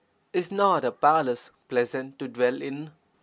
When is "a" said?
0.83-0.91